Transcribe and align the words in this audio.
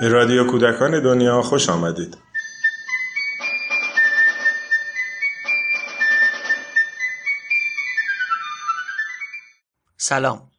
به 0.00 0.08
رادیو 0.08 0.46
کودکان 0.46 1.02
دنیا 1.02 1.42
خوش 1.42 1.68
آمدید. 1.68 2.18
سلام. 9.96 10.50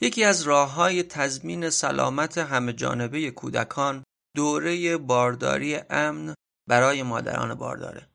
یکی 0.00 0.24
از 0.24 0.42
راه 0.42 0.72
های 0.74 1.02
تضمین 1.02 1.70
سلامت 1.70 2.38
همه 2.38 2.72
جانبه 2.72 3.30
کودکان 3.30 4.04
دوره 4.36 4.96
بارداری 4.96 5.76
امن 5.90 6.34
برای 6.66 7.02
مادران 7.02 7.54
بارداره. 7.54 8.06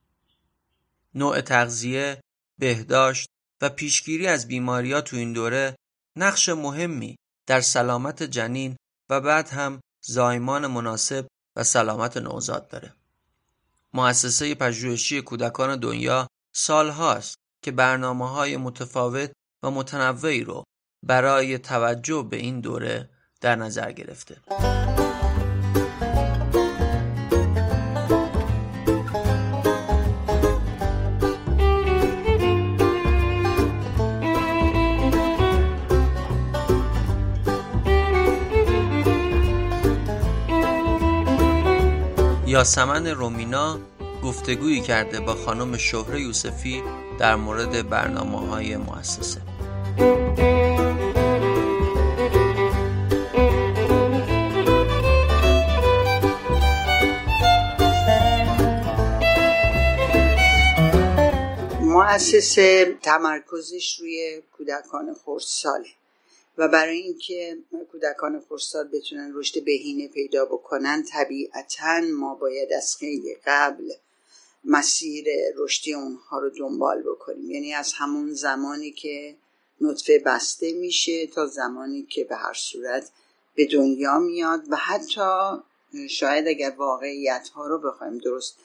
نوع 1.15 1.41
تغذیه، 1.41 2.21
بهداشت 2.59 3.29
و 3.61 3.69
پیشگیری 3.69 4.27
از 4.27 4.47
بیماریا 4.47 5.01
تو 5.01 5.15
این 5.17 5.33
دوره 5.33 5.75
نقش 6.15 6.49
مهمی 6.49 7.15
در 7.47 7.61
سلامت 7.61 8.23
جنین 8.23 8.75
و 9.09 9.21
بعد 9.21 9.49
هم 9.49 9.81
زایمان 10.07 10.67
مناسب 10.67 11.27
و 11.55 11.63
سلامت 11.63 12.17
نوزاد 12.17 12.67
داره. 12.67 12.93
مؤسسه 13.93 14.55
پژوهشی 14.55 15.21
کودکان 15.21 15.79
دنیا 15.79 16.27
سالهاست 16.55 17.35
که 17.61 17.71
برنامه 17.71 18.29
های 18.29 18.57
متفاوت 18.57 19.31
و 19.63 19.71
متنوعی 19.71 20.43
رو 20.43 20.63
برای 21.03 21.57
توجه 21.57 22.27
به 22.29 22.37
این 22.37 22.59
دوره 22.59 23.09
در 23.41 23.55
نظر 23.55 23.91
گرفته. 23.91 24.37
یاسمن 42.55 43.07
رومینا 43.07 43.79
گفتگویی 44.23 44.81
کرده 44.81 45.19
با 45.19 45.35
خانم 45.35 45.77
شهره 45.77 46.21
یوسفی 46.21 46.83
در 47.19 47.35
مورد 47.35 47.89
برنامه 47.89 48.47
های 48.47 48.77
مؤسسه. 48.77 49.41
مؤسسه 61.81 62.97
تمرکزش 63.01 63.99
روی 63.99 64.41
کودکان 64.57 65.15
خردساله 65.25 65.85
و 66.57 66.67
برای 66.67 66.97
اینکه 66.97 67.57
کودکان 67.91 68.43
خردسال 68.49 68.87
بتونن 68.87 69.31
رشد 69.35 69.63
بهینه 69.63 70.07
پیدا 70.07 70.45
بکنن 70.45 71.03
طبیعتا 71.03 72.01
ما 72.01 72.35
باید 72.35 72.73
از 72.73 72.95
خیلی 72.95 73.37
قبل 73.45 73.91
مسیر 74.65 75.25
رشدی 75.55 75.93
اونها 75.93 76.39
رو 76.39 76.49
دنبال 76.49 77.01
بکنیم. 77.01 77.51
یعنی 77.51 77.73
از 77.73 77.93
همون 77.93 78.33
زمانی 78.33 78.91
که 78.91 79.35
نطفه 79.81 80.19
بسته 80.25 80.73
میشه 80.73 81.27
تا 81.27 81.45
زمانی 81.47 82.03
که 82.03 82.23
به 82.23 82.35
هر 82.35 82.53
صورت 82.53 83.11
به 83.55 83.65
دنیا 83.65 84.19
میاد. 84.19 84.63
و 84.69 84.75
حتی 84.75 85.21
شاید 86.09 86.47
اگر 86.47 86.69
واقعیت 86.77 87.49
ها 87.49 87.67
رو 87.67 87.77
بخوایم 87.79 88.17
درست 88.17 88.57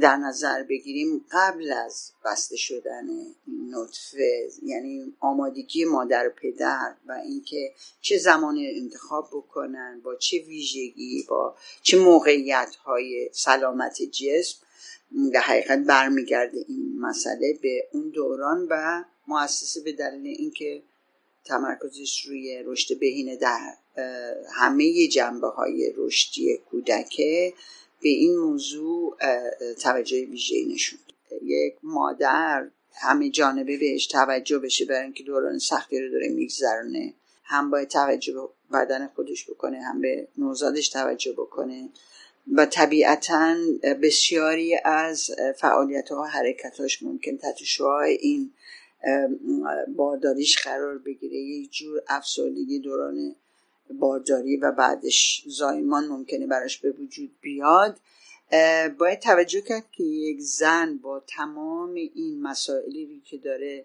در 0.00 0.16
نظر 0.16 0.62
بگیریم 0.62 1.24
قبل 1.32 1.72
از 1.72 2.12
بسته 2.24 2.56
شدن 2.56 3.06
نطفه 3.70 4.48
یعنی 4.62 5.14
آمادگی 5.20 5.84
مادر 5.84 6.26
و 6.28 6.30
پدر 6.42 6.94
و 7.06 7.12
اینکه 7.12 7.72
چه 8.00 8.18
زمان 8.18 8.58
انتخاب 8.58 9.28
بکنن 9.32 10.00
با 10.04 10.16
چه 10.16 10.38
ویژگی 10.38 11.26
با 11.28 11.56
چه 11.82 11.98
موقعیت 11.98 12.76
های 12.76 13.30
سلامت 13.32 14.02
جسم 14.02 14.58
در 15.32 15.40
حقیقت 15.40 15.78
برمیگرده 15.78 16.64
این 16.68 16.98
مسئله 17.00 17.58
به 17.62 17.88
اون 17.92 18.10
دوران 18.10 18.66
و 18.70 19.04
مؤسسه 19.28 19.80
به 19.80 19.92
دلیل 19.92 20.26
اینکه 20.38 20.82
تمرکزش 21.44 22.20
روی 22.26 22.62
رشد 22.66 22.98
بهینه 22.98 23.36
در 23.36 23.74
همه 24.54 25.08
جنبه 25.08 25.48
های 25.48 25.92
رشدی 25.96 26.58
کودکه 26.70 27.54
به 28.02 28.08
این 28.08 28.38
موضوع 28.38 29.16
توجه 29.80 30.26
ویژه‌ای 30.26 30.74
نشون 30.74 30.98
یک 31.42 31.74
مادر 31.82 32.68
همه 32.92 33.30
جانبه 33.30 33.78
بهش 33.78 34.06
توجه 34.06 34.58
بشه 34.58 34.84
برای 34.84 35.04
اینکه 35.04 35.24
دوران 35.24 35.58
سختی 35.58 36.00
رو 36.00 36.10
داره 36.10 36.28
میگذرونه. 36.28 37.14
هم 37.44 37.70
باید 37.70 37.88
توجه 37.88 38.32
به 38.32 38.48
بدن 38.78 39.06
خودش 39.06 39.50
بکنه 39.50 39.82
هم 39.82 40.00
به 40.00 40.28
نوزادش 40.38 40.88
توجه 40.88 41.32
بکنه. 41.32 41.88
و 42.52 42.66
طبیعتا 42.66 43.56
بسیاری 44.02 44.78
از 44.84 45.30
فعالیت 45.56 46.08
ها 46.08 46.22
و 46.22 46.24
حرکتاش 46.24 47.02
ممکن 47.02 47.36
تحت 47.36 47.58
این 48.20 48.52
بارداریش 49.96 50.58
قرار 50.58 50.98
بگیره. 50.98 51.36
یه 51.36 51.66
جور 51.66 52.02
افسردگی 52.08 52.78
دوران 52.78 53.36
بارداری 53.92 54.56
و 54.56 54.72
بعدش 54.72 55.44
زایمان 55.46 56.08
ممکنه 56.08 56.46
براش 56.46 56.78
به 56.78 56.90
وجود 56.92 57.30
بیاد 57.40 58.00
باید 58.98 59.20
توجه 59.20 59.60
کرد 59.60 59.84
که 59.92 60.04
یک 60.04 60.40
زن 60.40 60.96
با 60.96 61.22
تمام 61.26 61.94
این 61.94 62.42
مسائلی 62.42 63.22
که 63.24 63.38
داره 63.38 63.84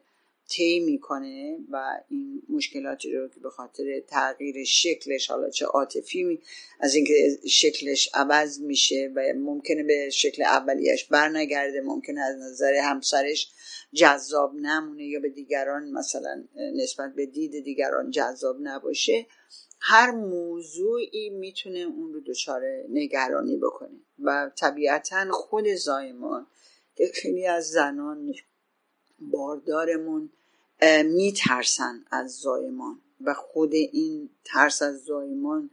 طی 0.50 0.80
می‌کنه 0.80 1.58
و 1.72 2.00
این 2.10 2.42
مشکلاتی 2.50 3.12
رو 3.12 3.28
که 3.28 3.40
به 3.40 3.50
خاطر 3.50 4.00
تغییر 4.08 4.64
شکلش 4.64 5.28
حالا 5.28 5.50
چه 5.50 5.66
عاطفی 5.66 6.40
از 6.80 6.96
اینکه 6.96 7.40
شکلش 7.50 8.10
عوض 8.14 8.60
میشه 8.60 9.12
و 9.16 9.34
ممکنه 9.36 9.84
به 9.84 10.10
شکل 10.10 10.44
اولیش 10.44 11.04
برنگرده 11.04 11.82
ممکنه 11.82 12.22
از 12.22 12.36
نظر 12.36 12.74
همسرش 12.74 13.52
جذاب 13.94 14.56
نمونه 14.56 15.06
یا 15.06 15.20
به 15.20 15.30
دیگران 15.30 15.92
مثلا 15.92 16.44
نسبت 16.56 17.14
به 17.16 17.26
دید 17.26 17.64
دیگران 17.64 18.12
جذاب 18.12 18.58
نباشه. 18.62 19.26
هر 19.80 20.12
موضوعی 20.12 21.30
می‌تونه 21.30 21.80
اون 21.80 22.14
رو 22.14 22.20
دچار 22.20 22.62
نگرانی 22.90 23.58
بکنه 23.58 24.00
و 24.20 24.52
طبیعتا 24.56 25.32
خود 25.32 25.74
زایمان 25.74 26.48
که 26.96 27.12
خیلی 27.14 27.48
از 27.48 27.70
زنان 27.70 28.34
باردارمون 29.20 30.30
میترسن 31.06 32.06
از 32.12 32.32
زایمان 32.32 33.02
و 33.22 33.34
خود 33.34 33.74
این 33.74 34.30
ترس 34.44 34.82
از 34.82 35.04
زایمان 35.04 35.70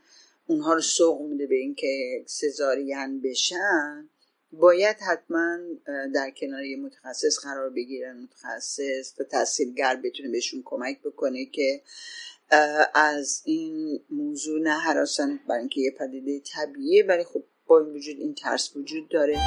اونها 0.47 0.75
رو 0.75 0.81
سوق 0.81 1.20
میده 1.20 1.47
به 1.47 1.54
اینکه 1.54 2.25
سزارین 2.26 3.20
بشن. 3.20 4.09
باید 4.53 4.97
حتما 4.97 5.59
در 6.14 6.31
کنار 6.31 6.64
یه 6.64 6.76
متخصص 6.76 7.38
قرار 7.38 7.70
بگیرن. 7.70 8.20
متخصص 8.20 9.20
و 9.20 9.25
تحصیلگر 9.25 9.97
بتونه 9.97 10.28
بهشون 10.28 10.62
کمک 10.64 11.03
بکنه 11.03 11.44
که 11.44 11.82
از 12.94 13.43
این 13.44 14.00
موضوع 14.10 14.60
نه 14.60 14.78
حراسن 14.78 15.41
برای 15.49 15.60
اینکه 15.60 15.81
یه 15.81 15.91
پدیده 15.99 16.41
طبیعیه 16.55 17.05
ولی 17.09 17.25
خب 17.25 17.44
با 17.66 17.78
این 17.78 17.88
وجود 17.88 18.16
این 18.19 18.34
ترس 18.34 18.77
وجود 18.77 19.09
داره. 19.10 19.38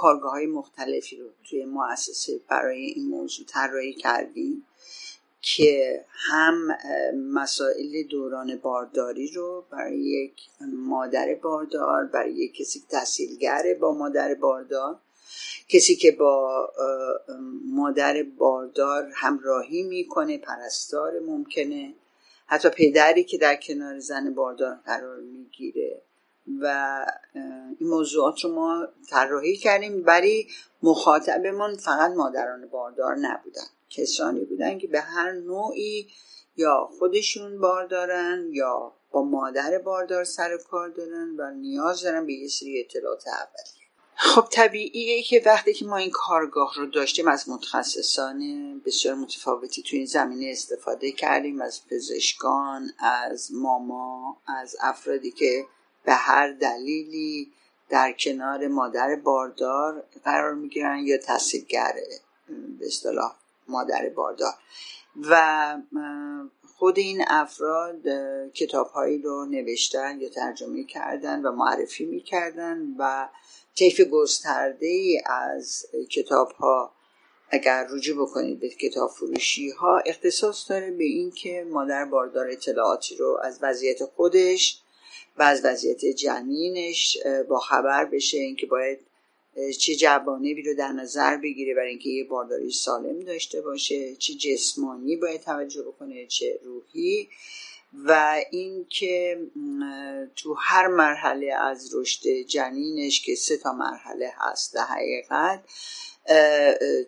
کارگاه 0.00 0.32
های 0.32 0.46
مختلفی 0.46 1.16
رو 1.16 1.28
توی 1.50 1.64
مؤسسه 1.64 2.40
برای 2.48 2.84
این 2.84 3.08
موضوع 3.08 3.46
طراحی 3.46 3.92
کردیم 3.92 4.66
که 5.42 6.04
هم 6.10 6.76
مسائل 7.32 8.02
دوران 8.10 8.56
بارداری 8.56 9.32
رو 9.32 9.64
برای 9.70 9.98
یک 9.98 10.32
مادر 10.72 11.34
باردار 11.42 12.04
برای 12.04 12.32
یک 12.32 12.54
کسی 12.54 12.82
تحصیلگر 12.88 13.74
با 13.80 13.94
مادر 13.94 14.34
باردار 14.34 14.98
کسی 15.68 15.96
که 15.96 16.12
با 16.12 16.68
مادر 17.64 18.22
باردار 18.22 19.12
همراهی 19.14 19.82
می‌کنه 19.82 20.38
پرستار 20.38 21.20
ممکنه 21.20 21.94
حتی 22.46 22.68
پدری 22.68 23.24
که 23.24 23.38
در 23.38 23.56
کنار 23.56 23.98
زن 23.98 24.34
باردار 24.34 24.74
قرار 24.74 25.20
می‌گیره. 25.20 26.02
و 26.62 27.06
این 27.78 27.88
موضوعات 27.88 28.44
رو 28.44 28.54
ما 28.54 28.88
طراحی 29.10 29.56
کردیم 29.56 30.02
برای 30.02 30.46
مخاطبمون 30.82 31.76
فقط 31.76 32.10
مادران 32.10 32.66
باردار 32.66 33.16
نبودن. 33.16 33.66
کسانی 33.90 34.44
بودن 34.44 34.78
که 34.78 34.86
به 34.86 35.00
هر 35.00 35.32
نوعی 35.32 36.08
یا 36.56 36.88
خودشون 36.98 37.60
باردارن 37.60 38.48
یا 38.52 38.92
با 39.10 39.22
مادر 39.22 39.78
باردار 39.78 40.24
سر 40.24 40.56
کار 40.56 40.88
دارن 40.88 41.36
و 41.38 41.50
نیاز 41.50 42.02
دارن 42.02 42.26
به 42.26 42.32
یه 42.32 42.48
سری 42.48 42.80
اطلاعات 42.80 43.28
اولیه. 43.28 43.80
خب 44.22 44.48
طبیعیه 44.50 45.22
که 45.22 45.42
وقتی 45.46 45.74
که 45.74 45.84
ما 45.84 45.96
این 45.96 46.10
کارگاه 46.10 46.74
رو 46.76 46.86
داشتیم 46.86 47.28
از 47.28 47.48
متخصصان 47.48 48.40
بسیار 48.86 49.14
متفاوتی 49.14 49.82
توی 49.82 49.98
این 49.98 50.06
زمینه 50.06 50.50
استفاده 50.50 51.12
کردیم 51.12 51.60
از 51.60 51.80
پزشکان 51.90 52.90
از 52.98 53.52
ماما 53.52 54.36
از 54.46 54.76
افرادی 54.80 55.30
که 55.30 55.66
به 56.04 56.12
هر 56.12 56.52
دلیلی 56.52 57.52
در 57.88 58.12
کنار 58.12 58.66
مادر 58.66 59.16
باردار 59.16 60.04
قرار 60.24 60.54
می‌گیرن 60.54 60.98
یا 60.98 61.18
تحصیلگر 61.18 61.94
به 62.78 62.86
اصطلاح 62.86 63.34
مادر 63.68 64.08
باردار. 64.08 64.54
و 65.30 65.76
خود 66.76 66.98
این 66.98 67.24
افراد 67.28 68.02
کتابهایی 68.54 69.22
رو 69.22 69.44
نوشتن 69.44 70.20
یا 70.20 70.28
ترجمه 70.28 70.84
کردن 70.84 71.42
و 71.42 71.52
معرفی 71.52 72.04
می‌کردن 72.04 72.94
و 72.98 73.28
طیف 73.74 74.00
گسترده 74.00 74.86
ای 74.86 75.22
از 75.26 75.86
کتاب 76.10 76.52
ها 76.52 76.92
اگر 77.50 77.86
رجوع 77.90 78.26
بکنید 78.26 78.60
به 78.60 78.68
کتاب 78.68 79.10
فروشی 79.10 79.70
ها 79.70 79.98
اختصاص 80.06 80.70
داره 80.70 80.90
به 80.90 81.04
اینکه 81.04 81.66
مادر 81.70 82.04
باردار 82.04 82.50
اطلاعاتی 82.50 83.16
رو 83.16 83.40
از 83.42 83.58
وضعیت 83.62 84.04
خودش 84.04 84.82
و 85.40 85.42
از 85.42 85.64
وضعیت 85.64 86.04
جنینش 86.04 87.18
با 87.48 87.58
خبر 87.58 88.04
بشه 88.04 88.38
اینکه 88.38 88.66
باید 88.66 88.98
چه 89.78 89.94
جوانبی 89.94 90.62
رو 90.62 90.74
در 90.74 90.92
نظر 90.92 91.36
بگیره 91.36 91.74
برای 91.74 91.88
اینکه 91.88 92.08
یه 92.08 92.24
بارداری 92.24 92.70
سالم 92.70 93.20
داشته 93.20 93.60
باشه 93.60 94.16
چه 94.16 94.34
جسمانی 94.34 95.16
باید 95.16 95.40
توجه 95.40 95.82
بکنه 95.82 96.26
چه 96.26 96.60
روحی. 96.64 97.28
و 98.04 98.40
اینکه 98.50 99.46
تو 100.36 100.54
هر 100.58 100.86
مرحله 100.86 101.54
از 101.54 101.94
رشد 101.94 102.28
جنینش 102.28 103.22
که 103.22 103.34
سه 103.34 103.56
تا 103.56 103.72
مرحله 103.72 104.32
هست 104.36 104.74
در 104.74 104.84
حقیقت 104.84 105.64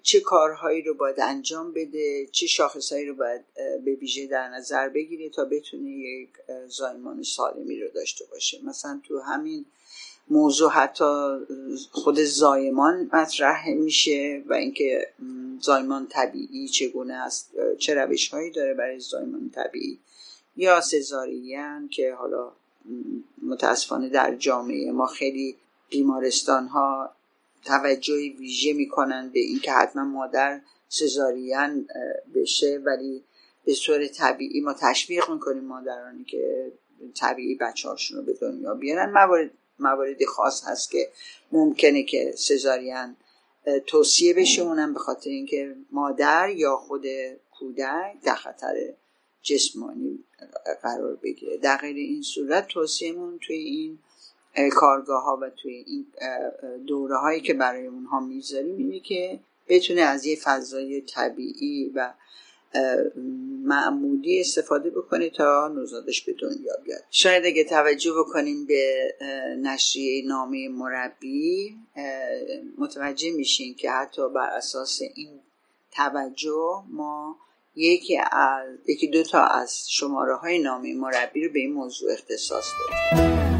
چه 0.02 0.20
کارهایی 0.20 0.82
رو 0.82 0.94
باید 0.94 1.20
انجام 1.20 1.72
بده 1.72 2.26
چه 2.32 2.46
شاخصهایی 2.46 3.06
رو 3.06 3.14
باید 3.14 3.44
به 3.84 3.94
ویژه 3.94 4.26
در 4.26 4.48
نظر 4.48 4.88
بگیره 4.88 5.28
تا 5.28 5.44
بتونه 5.44 5.90
یک 5.90 6.28
زایمان 6.68 7.22
سالمی 7.22 7.80
رو 7.80 7.88
داشته 7.88 8.24
باشه. 8.30 8.60
مثلا 8.64 9.00
تو 9.04 9.20
همین 9.20 9.64
موضوع 10.28 10.70
حتی 10.70 11.38
خود 11.90 12.20
زایمان 12.20 13.10
مطرح 13.12 13.68
میشه 13.68 14.42
و 14.46 14.54
اینکه 14.54 15.08
زایمان 15.60 16.06
طبیعی 16.06 16.68
چگونه 16.68 17.14
است 17.14 17.50
چه 17.78 17.94
روش 17.94 18.28
هایی 18.28 18.50
داره 18.50 18.74
برای 18.74 19.00
زایمان 19.00 19.50
طبیعی. 19.54 19.98
یا 20.56 20.80
سزارین 20.80 21.88
که 21.88 22.14
حالا 22.14 22.52
متاسفانه 23.42 24.08
در 24.08 24.34
جامعه 24.34 24.92
ما 24.92 25.06
خیلی 25.06 25.56
بیمارستان 25.90 26.66
ها 26.66 27.10
توجه 27.64 28.14
ویژه 28.14 28.72
می‌کنن 28.72 29.30
به 29.34 29.40
اینکه 29.40 29.72
حتما 29.72 30.04
مادر 30.04 30.60
سزارین 30.88 31.88
بشه 32.34 32.80
ولی 32.84 33.24
به 33.64 33.74
صورت 33.74 34.12
طبیعی 34.12 34.60
ما 34.60 34.72
تشویق 34.72 35.30
می‌کنیم 35.30 35.64
مادرانی 35.64 36.24
که 36.24 36.72
طبیعی 37.14 37.54
بچه 37.54 37.88
هاشون 37.88 38.18
رو 38.18 38.24
به 38.24 38.32
دنیا 38.32 38.74
بیارن. 38.74 39.10
موارد 39.10 39.50
مواردی 39.78 40.26
خاص 40.26 40.64
هست 40.64 40.90
که 40.90 41.08
ممکنه 41.52 42.02
که 42.02 42.34
سزارین 42.36 43.16
توصیه 43.86 44.34
بشه 44.34 44.62
اونم 44.62 44.92
به 44.92 44.98
خاطر 44.98 45.30
اینکه 45.30 45.76
مادر 45.90 46.50
یا 46.50 46.76
خود 46.76 47.06
کودک 47.50 48.20
در 48.24 48.34
خطر 48.34 48.74
جسمانی 49.42 50.24
قرار 50.82 51.16
بگیره. 51.16 51.56
در 51.56 51.76
غیر 51.76 51.96
این 51.96 52.22
صورت 52.22 52.66
توصیهمون 52.66 53.38
توی 53.38 53.56
این 53.56 53.98
کارگاه 54.72 55.22
ها 55.22 55.38
و 55.42 55.50
توی 55.50 55.84
این 55.86 56.06
دوره 56.86 57.16
هایی 57.16 57.40
که 57.40 57.54
برای 57.54 57.86
اونها 57.86 58.20
می‌ذاریم 58.20 58.76
اینه 58.76 59.00
که 59.00 59.40
بتونه 59.68 60.00
از 60.00 60.26
یه 60.26 60.36
فضای 60.36 61.00
طبیعی 61.00 61.92
و 61.94 62.12
معمولی 63.64 64.40
استفاده 64.40 64.90
بکنه 64.90 65.30
تا 65.30 65.68
نوزادش 65.68 66.22
به 66.22 66.32
دنیا 66.32 66.72
بیاد. 66.84 67.02
شاید 67.10 67.46
اگه 67.46 67.64
توجه 67.64 68.12
بکنیم 68.12 68.66
به 68.66 69.14
نشریه 69.62 70.26
نامه 70.26 70.68
مربی 70.68 71.76
متوجه 72.78 73.30
میشین 73.30 73.74
که 73.74 73.90
حتی 73.90 74.28
بر 74.28 74.48
اساس 74.48 75.00
این 75.14 75.40
توجه 75.90 76.82
ما 76.90 77.36
یکی 77.76 78.18
از 78.32 78.68
یکی 78.86 79.06
دو 79.06 79.22
تا 79.22 79.44
از 79.44 79.90
شماره 79.90 80.34
های 80.34 80.58
نامه 80.58 80.94
مربی 80.94 81.44
رو 81.44 81.52
به 81.52 81.58
این 81.58 81.72
موضوع 81.72 82.12
اختصاص 82.12 82.64
دادیم. 82.90 83.51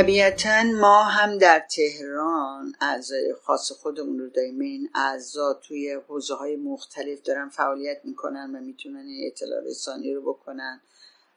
طبیعتا 0.00 0.62
ما 0.62 1.02
هم 1.02 1.38
در 1.38 1.66
تهران 1.76 2.74
از 2.80 3.12
خاص 3.42 3.72
خودمون 3.72 4.18
رو 4.18 4.28
داریم. 4.28 4.60
این 4.60 4.90
اعضا 4.94 5.60
توی 5.68 5.92
حوزه 5.92 6.34
های 6.34 6.56
مختلف 6.56 7.22
دارن 7.22 7.48
فعالیت 7.48 8.00
می‌کنن 8.04 8.54
و 8.54 8.60
می‌تونن 8.60 9.06
اطلاع 9.26 9.60
رسانی 9.64 10.14
رو 10.14 10.32
بکنن. 10.32 10.80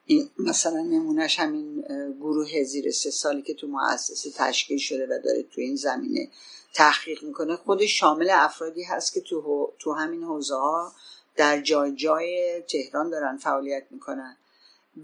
این 0.06 0.30
مثلا 0.40 0.82
نمونهش 0.82 1.40
همین 1.40 1.82
گروه 2.20 2.64
زیر 2.64 2.92
سه 2.92 3.12
سالی 3.12 3.42
که 3.42 3.54
تو 3.54 3.68
مؤسسه 3.68 4.32
تشکیل 4.36 4.78
شده 4.78 5.06
و 5.06 5.20
داره 5.24 5.44
تو 5.44 5.62
این 5.62 5.76
زمینه 5.76 6.30
تحقیق 6.74 7.24
می‌کنه. 7.24 7.56
خودش 7.56 8.00
شامل 8.00 8.30
افرادی 8.32 8.84
هست 8.84 9.14
که 9.14 9.22
تو, 9.22 9.74
تو 9.80 9.94
همین 9.94 10.24
حوزه 10.24 10.56
ها 10.56 10.92
در 11.36 11.62
جای 11.62 11.96
جای 11.96 12.62
تهران 12.62 13.10
دارن 13.10 13.38
فعالیت 13.38 13.84
می‌کنن. 13.92 14.38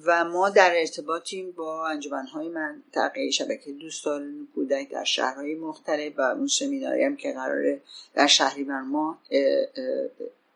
و 0.06 0.26
ما 0.26 0.50
در 0.50 0.76
ارتباطیم 0.76 1.52
با 1.52 1.88
انجمنهای 1.88 2.50
من 2.50 2.84
تقیه 2.94 3.32
شبکه 3.32 3.72
دوستان 3.72 4.48
کودک 4.56 4.90
در 4.90 5.04
شهرهای 5.04 5.56
مختلف 5.56 6.14
و 6.18 6.22
اون 6.22 6.48
سمیناری 6.48 7.04
هم 7.04 7.16
که 7.16 7.34
قراره 7.34 7.82
در 8.14 8.28
شهری 8.28 8.64
بر 8.64 8.82
ما 8.82 9.20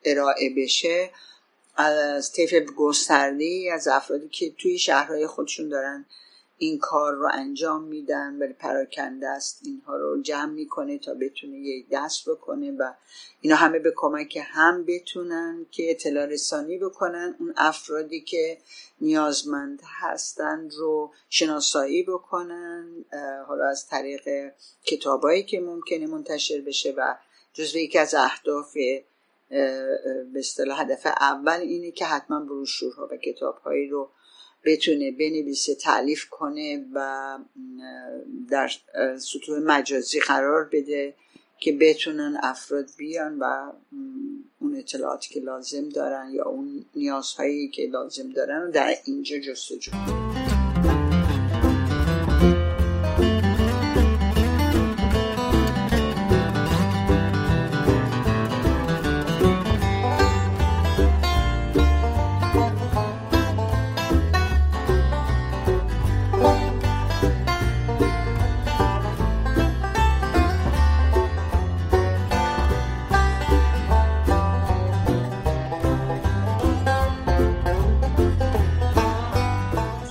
ارائه 0.05 0.49
بشه. 0.57 1.09
از 1.75 2.31
طیف 2.31 2.53
گسترده 2.53 3.69
از 3.73 3.87
افرادی 3.87 4.27
که 4.27 4.51
توی 4.51 4.77
شهرهای 4.77 5.27
خودشون 5.27 5.69
دارن 5.69 6.05
این 6.57 6.79
کار 6.79 7.13
رو 7.13 7.29
انجام 7.33 7.83
میدن 7.83 8.37
ولی 8.39 8.53
پراکنده 8.53 9.27
است. 9.27 9.61
اینها 9.65 9.97
رو 9.97 10.21
جمع 10.21 10.51
می‌کنه 10.51 10.97
تا 10.97 11.13
بتونه 11.13 11.59
یه 11.59 11.85
دست 11.91 12.29
بکنه 12.29 12.71
و 12.71 12.93
اینا 13.41 13.55
همه 13.55 13.79
به 13.79 13.93
کمک 13.95 14.39
هم 14.41 14.85
بتونن 14.85 15.65
که 15.71 15.91
اطلاع 15.91 16.25
رسانی 16.25 16.77
بکنن. 16.77 17.35
اون 17.39 17.53
افرادی 17.57 18.21
که 18.21 18.57
نیازمند 19.01 19.81
هستند 19.85 20.73
رو 20.73 21.11
شناسایی 21.29 22.03
بکنن 22.03 23.05
حالا 23.47 23.69
از 23.69 23.87
طریق 23.87 24.53
کتابایی 24.83 25.43
که 25.43 25.59
ممکنه 25.59 26.07
منتشر 26.07 26.61
بشه 26.61 26.93
و 26.97 27.15
جزو 27.53 27.77
یکی 27.77 27.99
از 27.99 28.15
اهداف 28.15 28.73
به 28.73 30.39
اصطلاح 30.39 30.81
هدف 30.81 31.05
اول 31.05 31.59
اینه 31.59 31.91
که 31.91 32.05
حتما 32.05 32.39
بروشورها 32.39 33.09
و 33.11 33.17
کتابهایی 33.17 33.87
رو 33.87 34.09
بتونه 34.65 35.11
بنویسه 35.11 35.75
تعلیف 35.75 36.25
کنه 36.29 36.85
و 36.93 37.37
در 38.49 38.71
سطوح 39.17 39.59
مجازی 39.59 40.19
قرار 40.19 40.69
بده 40.71 41.13
که 41.59 41.71
بتونن 41.71 42.37
افراد 42.43 42.89
بیان 42.97 43.39
و 43.39 43.71
اون 44.59 44.75
اطلاعاتی 44.75 45.33
که 45.33 45.39
لازم 45.39 45.89
دارن 45.89 46.31
یا 46.33 46.45
اون 46.45 46.85
نیازهایی 46.95 47.67
که 47.67 47.87
لازم 47.87 48.29
دارن 48.29 48.71
در 48.71 48.95
اینجا 49.05 49.39
جستجو 49.39 50.22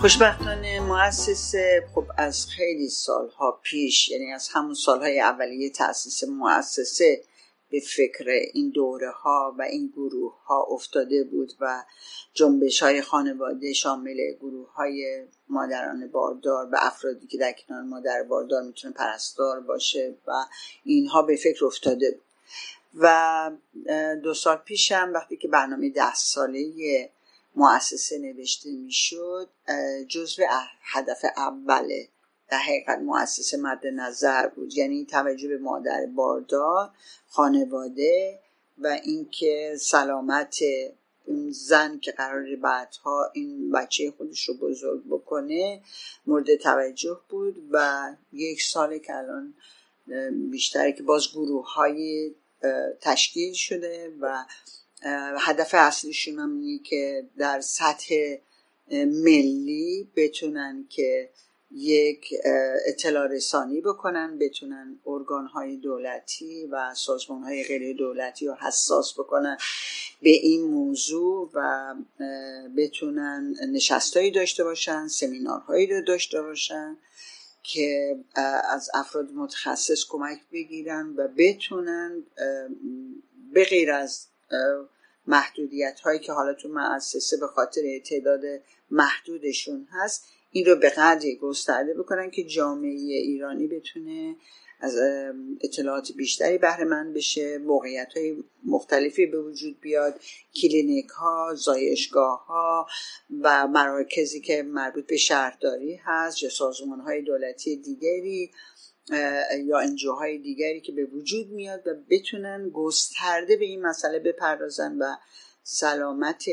خوشبختانه 0.02 0.80
مؤسسه 0.80 1.88
خب 1.94 2.04
از 2.18 2.46
خیلی 2.46 2.88
سالها 2.88 3.60
پیش 3.62 4.08
یعنی 4.08 4.32
از 4.32 4.48
همون 4.52 4.74
سالهای 4.74 5.20
اولیه 5.20 5.70
تاسیس 5.70 6.24
مؤسسه 6.24 7.22
به 7.70 7.80
فکر 7.80 8.24
این 8.52 8.70
دوره 8.70 9.10
ها 9.10 9.54
و 9.58 9.62
این 9.62 9.92
گروه 9.96 10.44
ها 10.44 10.66
افتاده 10.70 11.24
بود 11.24 11.52
و 11.60 11.84
جنبش 12.34 12.82
های 12.82 13.02
خانواده 13.02 13.72
شامل 13.72 14.32
گروه 14.40 14.72
های 14.72 15.24
مادران 15.48 16.08
باردار 16.08 16.68
و 16.72 16.76
افرادی 16.80 17.26
که 17.26 17.38
در 17.38 17.52
کنار 17.52 17.82
مادر 17.82 18.22
باردار 18.22 18.62
می‌تونه 18.62 18.94
پرستار 18.94 19.60
باشه 19.60 20.14
و 20.26 20.32
اینها 20.84 21.22
به 21.22 21.36
فکر 21.36 21.64
افتاده 21.64 22.10
بود. 22.10 22.24
و 22.94 23.50
دو 24.22 24.34
سال 24.34 24.56
پیشم 24.56 25.10
وقتی 25.14 25.36
که 25.36 25.48
برنامه 25.48 25.90
ده 25.90 26.14
ساله 26.14 27.10
مؤسسه 27.56 28.18
نوشته 28.18 28.70
می‌شد 28.70 29.48
جزو 30.08 30.42
هدف 30.82 31.24
اوله 31.36 32.08
در 32.50 32.58
حقیقت 32.58 32.98
مؤسسه 32.98 33.56
مد 33.56 33.86
نظر 33.86 34.48
بود. 34.48 34.76
یعنی 34.76 35.04
توجه 35.04 35.48
به 35.48 35.58
مادر 35.58 36.06
باردار 36.06 36.90
خانواده 37.28 38.40
و 38.78 38.86
اینکه 38.86 39.76
سلامت 39.80 40.58
اون 41.26 41.50
زن 41.50 41.98
که 41.98 42.12
قرار 42.12 42.56
بعدها 42.56 43.30
این 43.34 43.70
بچه 43.70 44.12
خودش 44.18 44.48
رو 44.48 44.54
بزرگ 44.54 45.02
بکنه 45.10 45.80
مورد 46.26 46.56
توجه 46.56 47.20
بود 47.28 47.68
و 47.72 48.08
یک 48.32 48.62
سال 48.62 48.98
که 48.98 49.16
الان 49.16 49.54
بیشتره 50.50 50.92
که 50.92 51.02
باز 51.02 51.32
گروه 51.32 51.74
های 51.74 52.34
تشکیل 53.00 53.52
شده 53.52 54.12
و 54.20 54.44
هدف 55.40 55.70
اصلیشون 55.74 56.38
هم 56.38 56.60
اینه 56.60 56.82
که 56.82 57.28
در 57.38 57.60
سطح 57.60 58.36
ملی 59.06 60.08
بتونن 60.16 60.86
که 60.88 61.30
یک 61.74 62.34
اطلاع 62.86 63.26
رسانی 63.26 63.80
بکنن 63.80 64.38
بتونن 64.38 64.98
ارگان 65.06 65.46
های 65.46 65.76
دولتی 65.76 66.66
و 66.66 66.94
سازمان 66.94 67.42
های 67.42 67.64
غیر 67.64 67.96
دولتی 67.96 68.46
رو 68.46 68.54
حساس 68.54 69.14
بکنن 69.18 69.56
به 70.22 70.30
این 70.30 70.64
موضوع 70.64 71.50
و 71.54 71.94
بتونن 72.76 73.54
نشستایی 73.72 74.30
داشته 74.30 74.64
باشن 74.64 75.08
سمینارهایی 75.08 75.86
رو 75.86 76.02
داشته 76.02 76.42
باشن 76.42 76.96
که 77.62 78.16
از 78.70 78.90
افراد 78.94 79.30
متخصص 79.30 80.04
کمک 80.08 80.40
بگیرن 80.52 81.14
و 81.16 81.28
بتونن 81.36 82.22
به 83.52 83.64
غیر 83.64 83.92
از 83.92 84.26
محدودیت 85.26 86.00
هایی 86.00 86.18
که 86.18 86.32
حالا 86.32 86.54
تو 86.54 86.68
مؤسسه 86.68 87.36
به 87.36 87.46
خاطر 87.46 87.82
تعداد 88.06 88.40
محدودشون 88.90 89.88
هست 89.90 90.24
این 90.50 90.66
رو 90.66 90.76
به 90.76 90.90
قدری 90.90 91.36
گسترده 91.36 91.94
بکنن 91.94 92.30
که 92.30 92.44
جامعه 92.44 92.90
ایرانی 92.90 93.66
بتونه 93.66 94.36
از 94.82 94.96
اطلاعات 95.60 96.12
بیشتری 96.12 96.58
بهره 96.58 96.84
من 96.84 97.12
بشه 97.12 97.58
موقعیت 97.58 98.12
های 98.16 98.44
مختلفی 98.64 99.26
به 99.26 99.42
وجود 99.42 99.80
بیاد 99.80 100.20
کلینیک 100.62 101.08
ها 101.08 101.54
زایشگاه 101.54 102.46
ها 102.46 102.86
و 103.42 103.66
مراکزی 103.66 104.40
که 104.40 104.62
مربوط 104.62 105.06
به 105.06 105.16
شهرداری 105.16 105.94
هست 105.94 106.42
یا 106.42 106.48
سازمان 106.48 107.00
های 107.00 107.22
دولتی 107.22 107.76
دیگری. 107.76 108.50
یا 109.64 109.78
انجوهای 109.78 110.38
دیگری 110.38 110.80
که 110.80 110.92
به 110.92 111.04
وجود 111.04 111.50
میاد 111.50 111.86
و 111.86 111.94
بتونن 112.10 112.68
گسترده 112.68 113.56
به 113.56 113.64
این 113.64 113.82
مسئله 113.82 114.18
بپردازن 114.18 114.98
و 114.98 115.16
سلامت 115.62 116.44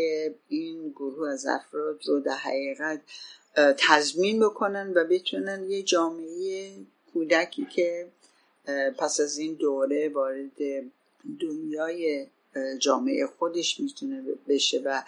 این 0.48 0.90
گروه 0.90 1.30
از 1.30 1.46
افراد 1.46 2.00
رو 2.08 2.20
در 2.20 2.36
حقیقت 2.36 3.02
تضمین 3.78 4.40
بکنن 4.40 4.94
و 4.96 5.04
بتونن 5.04 5.72
یه 5.72 5.84
جامعه 5.84 6.72
کودکی 7.14 7.66
که 7.66 8.08
پس 8.98 9.20
از 9.20 9.38
این 9.38 9.54
دوره 9.54 10.10
وارد 10.10 10.52
دنیای 11.42 12.28
جامعه 12.80 13.28
خودش 13.28 13.80
می‌تونه 13.80 14.24
بشه 14.48 14.82
و 14.86 15.04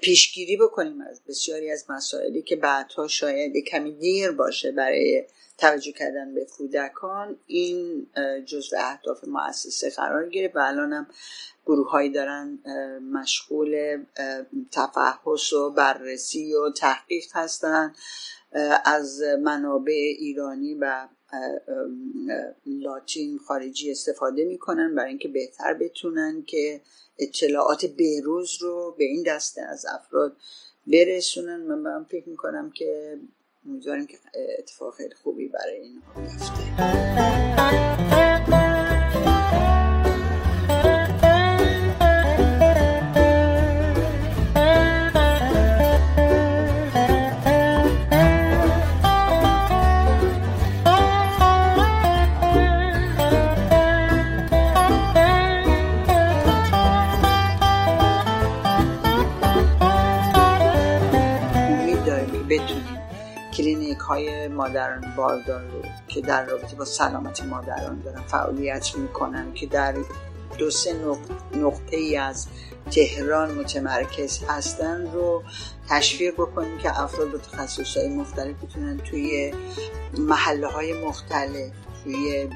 پیشگیری 0.00 0.56
بکنیم 0.56 1.00
از 1.00 1.20
بسیاری 1.28 1.70
از 1.70 1.84
مسائلی 1.88 2.42
که 2.42 2.56
بعدها 2.56 3.08
شاید 3.08 3.56
کمی 3.56 3.92
دیر 3.92 4.30
باشه 4.30 4.72
برای 4.72 5.24
توجه 5.58 5.92
کردن 5.92 6.34
به 6.34 6.44
کودکان. 6.44 7.36
این 7.46 8.06
جزء 8.46 8.76
اهداف 8.80 9.24
مؤسسه 9.24 9.90
قرار 9.90 10.28
گرفت 10.28 10.56
و 10.56 10.58
الانم 10.58 11.06
گروه 11.66 11.90
هایی 11.90 12.10
دارن 12.10 12.58
مشغول 13.12 14.04
تفحص 14.72 15.52
و 15.52 15.70
بررسی 15.70 16.54
و 16.54 16.70
تحقیق 16.70 17.24
هستن 17.32 17.94
از 18.84 19.22
منابع 19.22 20.14
ایرانی 20.18 20.74
و 20.74 21.08
لاتین 22.66 23.38
خارجی 23.38 23.90
استفاده 23.90 24.44
می‌کنن 24.44 24.94
برای 24.94 25.08
اینکه 25.08 25.28
بهتر 25.28 25.74
بتونن 25.74 26.42
که 26.46 26.80
اطلاعات 27.18 27.86
بروز 27.86 28.62
رو 28.62 28.94
به 28.98 29.04
این 29.04 29.22
دسته 29.22 29.62
از 29.62 29.86
افراد 29.86 30.36
برسونن. 30.86 31.56
من 31.56 32.04
فکر 32.04 32.28
می‌کنم 32.28 32.70
که 32.70 33.18
امیدواریم 33.68 34.06
که 34.06 34.18
اتفاق 34.58 34.94
خیلی 34.94 35.14
خوبی 35.14 35.48
برای 35.48 35.80
این 35.80 36.02
بیفته 36.16 37.97
باردار 65.18 65.62
رو 65.62 65.82
که 66.08 66.20
در 66.20 66.44
رابطه 66.46 66.76
با 66.76 66.84
سلامت 66.84 67.44
مادران 67.44 68.00
دارن 68.00 68.22
فعالیت 68.22 68.96
می‌کنن 68.96 69.54
که 69.54 69.66
در 69.66 69.94
دو 70.58 70.70
سه 70.70 70.96
نقطه 71.54 71.96
ای 71.96 72.16
از 72.16 72.46
تهران 72.90 73.54
متمرکز 73.54 74.40
هستن 74.48 75.12
رو 75.12 75.42
تشویق 75.88 76.34
بکنیم 76.34 76.78
که 76.78 77.00
افراد 77.00 77.32
با 77.32 77.38
تخصص 77.38 77.96
های 77.96 78.08
مختلف 78.08 78.54
بتونن 78.62 78.96
توی 78.96 79.52
محله 80.18 80.66
های 80.66 81.04
مختلف 81.04 81.72
توی 82.04 82.48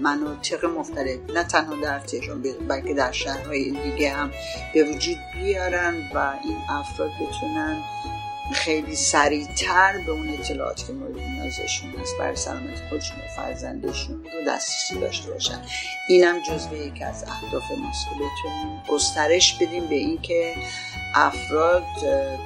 مناطق 0.00 0.64
مختلف 0.64 1.18
نه 1.34 1.44
تنها 1.44 1.76
در 1.76 1.98
تهران 1.98 2.42
بلکه 2.68 2.94
در 2.94 3.12
شهرهای 3.12 3.70
دیگه 3.70 4.10
هم 4.10 4.30
به 4.74 4.84
وجود 4.84 5.16
بیارن 5.34 5.94
و 6.14 6.32
این 6.44 6.56
افراد 6.68 7.10
بتونن 7.20 7.82
خیلی 8.52 8.96
سریعتر 8.96 9.98
به 10.06 10.12
اون 10.12 10.28
اطلاعاتی 10.28 10.86
که 10.86 10.92
مورد 10.92 11.18
نیازشون 11.18 11.90
هست 11.90 12.18
برای 12.18 12.36
سلامت 12.36 12.88
خودشون 12.88 13.16
و 13.16 13.28
فرزندشون 13.36 14.24
رو 14.24 14.44
دسترسی 14.46 15.00
داشته 15.00 15.30
باشن. 15.30 15.62
اینم 16.08 16.42
جزو 16.42 16.74
یکی 16.74 17.04
از 17.04 17.24
اهداف 17.24 17.70
ماست 17.70 18.06
که 18.10 18.14
بتونیم 18.14 18.82
گسترش 18.88 19.54
بدیم 19.54 19.86
به 19.86 19.94
اینکه 19.94 20.54
افراد 21.14 21.84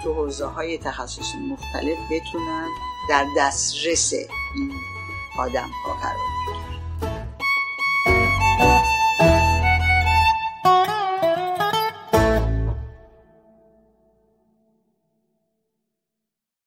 تو 0.04 0.14
حوزه 0.14 0.46
های 0.46 0.78
تخصصی 0.78 1.38
مختلف 1.50 1.98
بتونن 2.10 2.68
در 3.08 3.26
دسترس 3.38 4.12
این 4.12 4.72
آدم 5.38 5.70
ها 5.84 5.94
قرار 5.94 6.16
بگیرن. 6.46 6.65